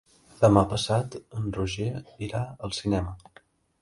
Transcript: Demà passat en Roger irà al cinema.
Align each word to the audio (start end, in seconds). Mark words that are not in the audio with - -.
Demà 0.37 0.61
passat 0.71 1.17
en 1.41 1.53
Roger 1.57 1.91
irà 2.29 2.41
al 2.69 2.75
cinema. 2.79 3.15